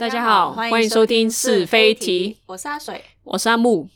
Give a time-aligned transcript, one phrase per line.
[0.00, 3.86] 大家好，欢迎收听是非题，我是阿水，我是阿木。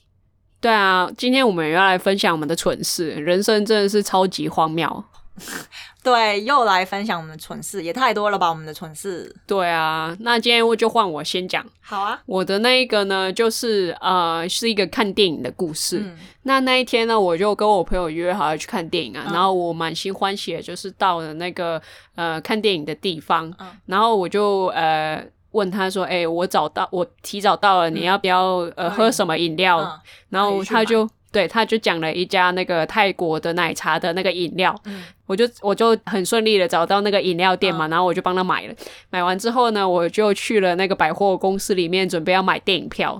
[0.60, 5.02] 对啊，今天我们要来分享我们的蠢事，人生真的是超级荒谬。
[6.04, 8.50] 对，又来分享我们的蠢事，也太多了吧？
[8.50, 9.34] 我们的蠢事。
[9.46, 11.64] 对啊，那今天我就换我先讲。
[11.80, 16.04] 好啊，我的那一个呢，就是呃，是一个看电影的故事。
[16.42, 21.80] 那那一天呢，我就跟我朋友约好要去看电影啊，然后我满心欢喜的就是到了那个
[22.14, 23.50] 呃看电影的地方，
[23.86, 31.08] 然后我就呃问他说：“哎，我找到，我提早到了，你要不要呃喝什么饮料？”然后他就。
[31.34, 34.72] 对，他就讲了一家那个泰国的奶茶的那个饮料，
[35.26, 38.74] 我就我就很顺利的找到那个饮料店嘛，然后我就帮他买了。
[39.10, 43.18] 买完之后呢，我就去了那个百货公司里面准备要买电影票。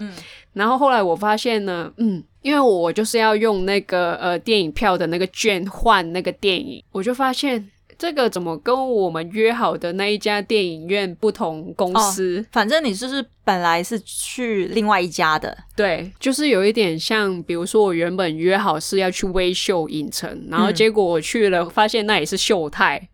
[0.53, 7.69] 然后后来我发现呢，嗯，因为我就是要用那个呃电影票的那个券换那个电影，我就发现。
[7.99, 12.45] 这个怎么跟我们约好的那一家电影院不同公司？
[12.51, 23.09] 反正你就是本来是去另外一家的，对，就是有一点像，比如说我原本约好是要去微秀影城，然后结果我去了，发现那也是秀泰。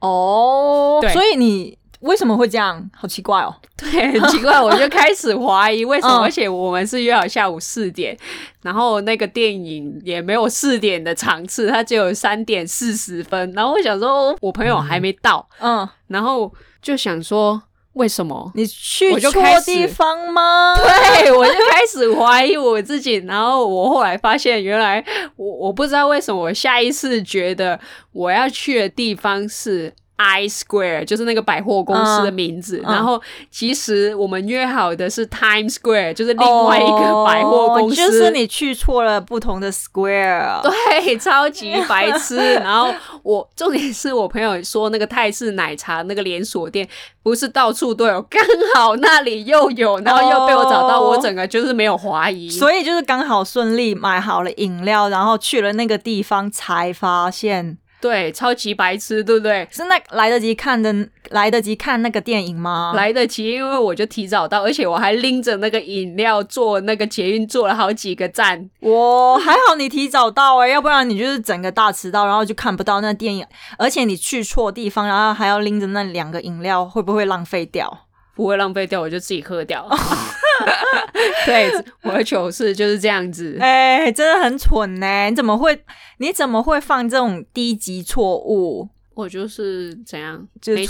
[0.00, 1.77] 哦，所以你。
[2.00, 2.88] 为什么会这样？
[2.94, 3.54] 好奇怪哦！
[3.76, 6.18] 对，很奇怪，我就开始怀疑为什么。
[6.22, 8.16] 而且我们是约好下午四点，
[8.62, 13.52] 然后那个电影也没有四点的场次，它只有三点四十分。
[13.52, 17.60] 然后我想说，我朋友还没到，嗯，然后就想说，
[17.94, 20.76] 为什么你去错地方吗？
[20.76, 23.14] 对，我就开始怀疑我自己。
[23.26, 25.04] 然后我后来发现，原来
[25.36, 27.80] 我我不知道为什么，我下意识觉得
[28.12, 29.92] 我要去的地方是。
[30.18, 42.54] I Square 就是那个百货公司的名字，然后其实我们约好的是 Times Square，就是另外一个百货公司，就是你去错了不同的 Square， 对，超级白痴。
[42.54, 46.88] 然后我重点是我朋友说那个泰式奶茶那个连锁店
[47.22, 48.42] 不是到处都有，刚
[48.74, 57.78] 好那里又有，然后又被我找到，我整个就是没有怀疑，所以就是刚好顺利买好了饮料，然后去了那个地方才发现。
[58.00, 59.66] 对，超级白痴，对不对？
[59.70, 60.94] 是那来得及看的，
[61.30, 62.92] 来得及看那个电影吗？
[62.94, 68.70] 来得及，因为我就提早到，而且我还拎着那个饮料坐那个捷运坐了好几个站。
[68.80, 73.44] 我还好，你提早到哎，要不然你就是整个大迟到，然后就看不到那电影。
[73.78, 78.06] 而且你去错地方，然后还要拎着那两个饮料，会不会浪费掉？
[78.36, 79.84] 不会浪费掉，我就自己喝掉。
[81.46, 81.70] 对，
[82.02, 83.56] 我的糗事就是这样子。
[83.60, 85.28] 哎，真的很蠢呢！
[85.30, 85.78] 你怎么会？
[86.18, 88.88] 你怎么会犯这种低级错误？
[89.14, 90.82] 我就是怎样，就是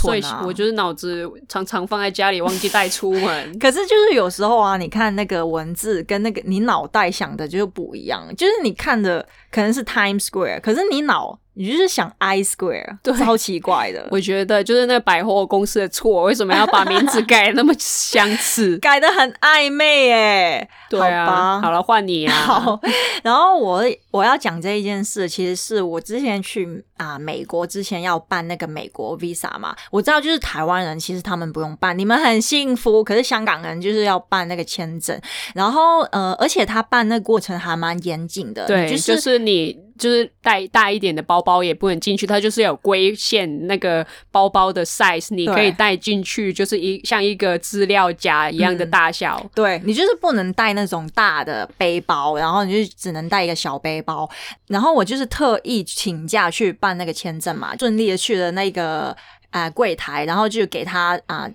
[0.45, 3.49] 我就是脑子常常放在家里，忘记带出门。
[3.59, 11.39] 可是就是有时候啊，你看那个文字跟那个你脑袋想的就不一样，就是你看的可能是 Times Square，可是你脑。
[11.59, 14.07] 你就是想 I Square，对，超奇怪的。
[14.11, 20.69] 我觉得就是那个百货公司的错，为什么要把名字 改那么相似，改的很暧昧哎。
[20.89, 22.33] 对啊，好了，换你啊。
[22.47, 22.79] 好，
[23.23, 29.75] 然后我我要讲这一件事，其实是我之前去啊美国之前要办那个美国 Visa 嘛。
[29.91, 33.03] 我知道就是台湾人其实他们不用办，你们很幸福。
[33.03, 35.19] 可是香港人就是要办那个签证，
[35.53, 38.65] 然后呃，而且他办那过程还蛮严谨的。
[38.65, 39.88] 对，就是你。
[39.99, 49.45] 就是带大一点的包包也不能进去，它就是有规限那个包包的 size，你可以带进去，就是一像一个资料夹一样的大小。
[49.53, 54.27] 对你就是不能带那种大的背包，然后你就只能带一个小背包。
[54.67, 59.15] 然后我就是特意请假去办那个签证嘛，顺利的去了那个
[59.49, 61.47] 啊柜台，然后就给他啊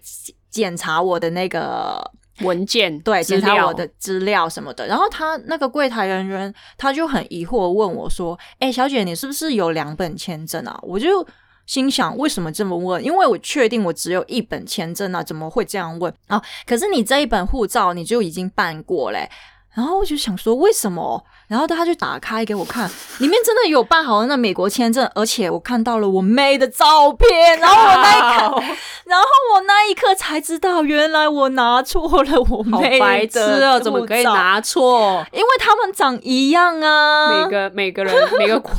[0.50, 2.12] 检查我的那个。
[2.40, 11.26] 文件 对，检查我的资料什么的，然后他那个柜台人员他就很疑惑问我说：“哎，小姐，你是不是有两本签证啊？”我就
[11.66, 13.02] 心想，为什么这么问？
[13.02, 16.42] 因为我确定我只有一本签证啊，怎么会这样问啊？
[16.66, 19.30] 可是你这一本护照你就已经办过嘞，
[19.74, 21.24] 然后我就想说为什么？
[21.46, 27.58] 然后他就打开给我看，里面真的有办好的那美国签证，而且我看到了我妹的照片。
[27.58, 28.62] 然后我那一刻，
[29.04, 35.24] 然后我那一刻才知道，原来我拿错了我妹白痴哦，怎么可以拿错？
[35.32, 38.72] 因为他们长一样啊，每个每个人每个国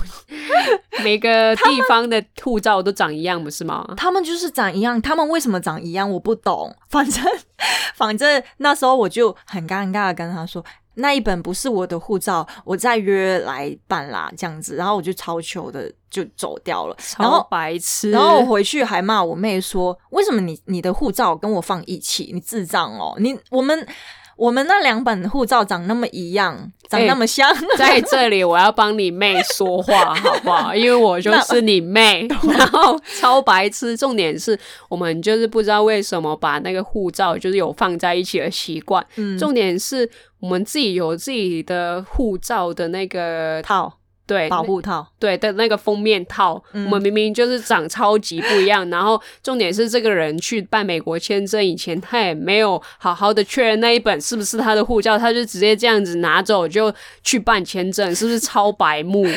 [1.03, 3.85] 每个 地方的护照都长一样，不是吗？
[3.95, 6.09] 他们就是长一样，他们为什么长一样？
[6.11, 6.75] 我不懂。
[6.89, 7.23] 反正
[7.95, 10.65] 反正那时候我就很尴尬的跟他说。
[10.95, 23.87] 那一本不是我的护照，我再约来办啦，这样子，然后我就超糗的就走掉了，然后白痴，然后我回去还骂我妹说，为什么你你的护照跟我放一起，你智障哦，你我们
[24.35, 30.75] 我们那两本护照长那么一样，长那么像， 在这里我要帮你妹说话，好不好？
[30.75, 32.27] 因为我就是你妹，
[32.57, 33.95] 然后超白痴。
[33.95, 34.59] 重点是
[34.89, 39.05] 我们就是不知道为什么把那个护照就是有放在一起的习惯。
[39.15, 40.09] 嗯，重点是
[40.39, 43.99] 我们自己有自己的护照的那个套。
[44.27, 48.89] 对，保护套，对的那个封面套，我们明明就是长超级不一样。
[48.89, 56.91] 然后重点是，这个人去办美国签证以前，他也没有好好的确认那一本是不是他的护照，他就直接这样子拿走就
[57.23, 59.27] 去办签证，是不是超白目？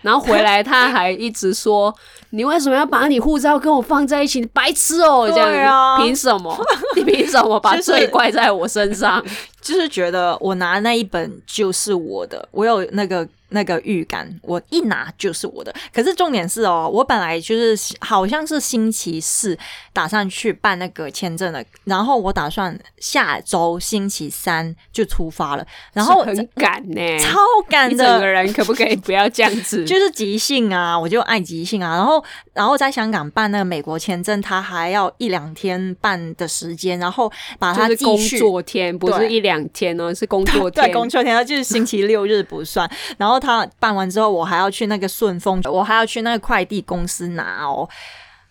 [0.00, 1.94] 然后回来他还一直说
[2.30, 4.40] ：“你为什么要把你护照跟我放在一起？
[4.40, 5.30] 你白痴哦！
[5.32, 6.52] 这样凭什么？
[6.96, 9.24] 你凭什么把罪怪在我身上？
[9.62, 15.72] 就是觉得我拿那一本就是我的，我有那个。”那个预感，我一拿就是我的。
[15.92, 19.56] 可是重点是哦，我本来就是好像是星期四
[19.92, 25.66] 打算去办那个签证的，然后我打算下周星期三就出发了。
[25.92, 27.38] 然后很赶呢，超
[27.68, 28.04] 赶的。
[28.04, 29.84] 整个人可不可以不要这样子？
[29.86, 31.96] 就是即兴啊，我就爱即兴啊。
[31.96, 42.90] 然后，然后在香港办那个美国签证，他还要一两天办的时间，然后把它工作天不是一两天哦，是工作天，对，工作天，它就是星期六日不算。
[43.18, 43.41] 然后。
[43.42, 47.88] 他办完之后，我还要去那个顺丰，我还要去那个快递公司拿哦。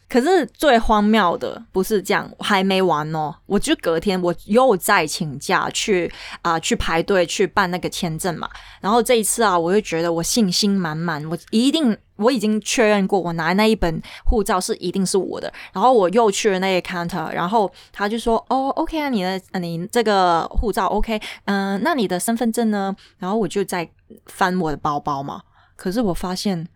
[0.10, 3.34] 可是最荒谬的不是这样，还没完哦。
[3.46, 6.12] 我就隔天我又再请假去
[6.42, 8.50] 啊，去排队去办那个签证嘛。
[8.82, 15.52] 然后这一次啊，我就觉得我信心满满，我一定我已经确认过，我拿那一本护照是一定是我的。
[15.74, 23.90] 然后我又去了那个 counter，然后他就说：“哦，OK 啊，你的你这个护照 OK，嗯，那你的身份证呢？”然后我就在
[24.28, 25.42] 翻我的包包嘛，
[25.76, 26.68] 可是我发现。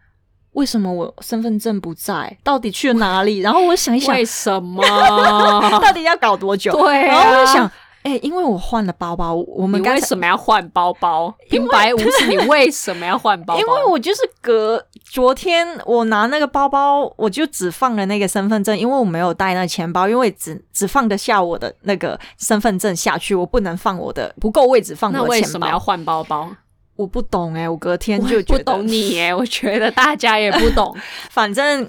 [0.55, 2.37] 为什么我身份证不在？
[2.41, 3.39] 到底去了哪里？
[3.39, 4.81] 然后我想一想，为什么？
[5.83, 6.71] 到底要搞多久？
[6.71, 7.69] 对，然后我就想，
[8.05, 11.33] 哎，因为我换了包包，我们为什么要换包包？
[11.49, 13.59] 平白无事，你为什么要换包包？
[13.61, 25.31] 因为我就是隔昨天我拿那个包包，我就只放了那个身份证，因为我没有带那钱包，因为只只放得下我的那个身份证下去，我不能放我的不够位置放我的钱包。
[25.31, 26.47] 为什么要换包包？
[26.95, 30.95] 我不懂哎，我隔天就不懂你哎，我觉得大家也不懂。
[31.31, 31.87] 反正，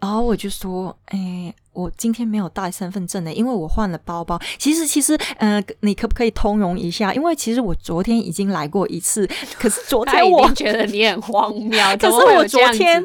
[0.00, 4.36] 然后我就说，哎，我今天没有带身份证呢，因为我换了包包。
[4.58, 7.14] 其实，其实，嗯，你可不可以通融一下？
[7.14, 9.24] 因为其实我昨天已经来过一次，
[9.56, 11.78] 可是昨天 我觉得你很荒谬。
[11.96, 13.00] 可是我昨天，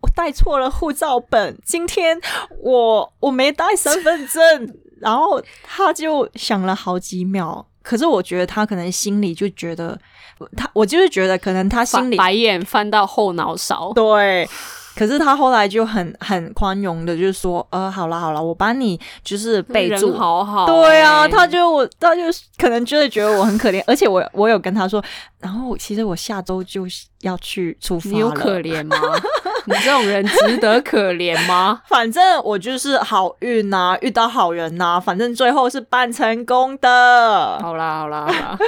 [0.00, 1.58] 我带错了护照本。
[1.64, 2.16] 今天
[2.60, 7.66] 我我没带身份证， 然后他就想了好几秒。
[7.82, 9.98] 可是我觉得他可能心里就觉得，
[10.56, 13.92] 他我就是觉得可能他心里白眼翻到后脑勺。
[13.92, 14.48] 对，
[14.94, 20.66] 可是他后来就很很宽容的，就是说，呃，好了好了，我帮你就是备注，好好。
[20.66, 22.22] 对啊，他就我他就
[22.58, 25.02] 可能就是觉得我很可怜，而且我我有跟他说，
[25.42, 26.86] 然后其实我下周就
[27.20, 28.96] 要去出发你有可怜吗？
[29.66, 31.80] 你这种人值得可怜吗？
[31.88, 37.58] 反正我就是好运呐，遇到好人呐，反正最后是办成功的。
[37.60, 38.58] 好啦，好啦，好啦，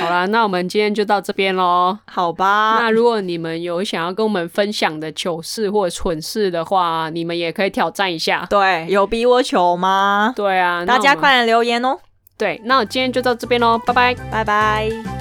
[0.00, 1.96] 好啦，那我们今天就到这边喽。
[2.06, 2.78] 好吧。
[2.80, 8.46] 那如果你们有想要跟我们分享的糗事或者蠢事的话，你们也可以挑战一下。
[8.50, 10.32] 对，有比我糗吗？
[10.36, 11.98] 对啊，大家快点留言哦。
[12.36, 15.11] 对，那我今天就到这边喽，拜拜，拜拜。